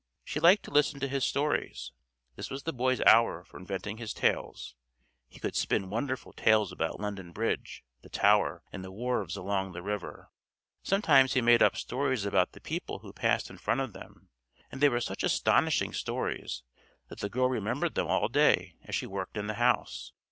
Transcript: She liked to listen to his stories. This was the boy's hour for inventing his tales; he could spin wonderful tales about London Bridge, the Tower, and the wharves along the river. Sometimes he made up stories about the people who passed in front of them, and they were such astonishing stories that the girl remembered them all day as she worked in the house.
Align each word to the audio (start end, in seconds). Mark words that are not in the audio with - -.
She 0.23 0.39
liked 0.39 0.63
to 0.65 0.71
listen 0.71 0.99
to 0.99 1.07
his 1.07 1.23
stories. 1.23 1.91
This 2.35 2.49
was 2.49 2.63
the 2.63 2.73
boy's 2.73 3.01
hour 3.01 3.43
for 3.43 3.59
inventing 3.59 3.97
his 3.97 4.15
tales; 4.15 4.73
he 5.29 5.39
could 5.39 5.55
spin 5.55 5.91
wonderful 5.91 6.33
tales 6.33 6.71
about 6.71 6.99
London 6.99 7.31
Bridge, 7.31 7.83
the 8.01 8.09
Tower, 8.09 8.63
and 8.73 8.83
the 8.83 8.91
wharves 8.91 9.37
along 9.37 9.73
the 9.73 9.83
river. 9.83 10.31
Sometimes 10.81 11.33
he 11.33 11.41
made 11.41 11.61
up 11.61 11.75
stories 11.77 12.25
about 12.25 12.53
the 12.53 12.61
people 12.61 12.97
who 13.05 13.13
passed 13.13 13.51
in 13.51 13.59
front 13.59 13.79
of 13.79 13.93
them, 13.93 14.29
and 14.71 14.81
they 14.81 14.89
were 14.89 15.01
such 15.01 15.21
astonishing 15.21 15.93
stories 15.93 16.63
that 17.09 17.19
the 17.19 17.29
girl 17.29 17.47
remembered 17.47 17.93
them 17.93 18.07
all 18.07 18.27
day 18.27 18.77
as 18.85 18.95
she 18.95 19.05
worked 19.05 19.37
in 19.37 19.45
the 19.45 19.53
house. 19.61 20.13